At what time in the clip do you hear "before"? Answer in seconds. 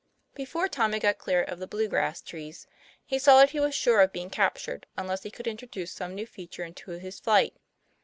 0.33-0.67